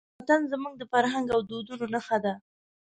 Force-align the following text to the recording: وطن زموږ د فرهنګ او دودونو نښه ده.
وطن 0.19 0.41
زموږ 0.51 0.73
د 0.77 0.83
فرهنګ 0.91 1.25
او 1.35 1.39
دودونو 1.49 1.85
نښه 1.93 2.17
ده. 2.23 2.33